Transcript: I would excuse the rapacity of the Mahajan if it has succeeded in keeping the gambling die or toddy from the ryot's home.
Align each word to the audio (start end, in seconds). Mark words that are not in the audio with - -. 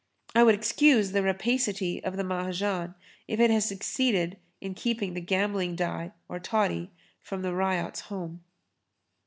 I 0.33 0.41
would 0.43 0.55
excuse 0.55 1.11
the 1.11 1.21
rapacity 1.21 2.03
of 2.03 2.17
the 2.17 2.23
Mahajan 2.23 2.95
if 3.27 3.39
it 3.39 3.51
has 3.51 3.65
succeeded 3.65 4.37
in 4.59 4.73
keeping 4.73 5.13
the 5.13 5.21
gambling 5.21 5.75
die 5.75 6.11
or 6.27 6.39
toddy 6.39 6.89
from 7.21 7.43
the 7.43 7.53
ryot's 7.53 7.99
home. 7.99 8.41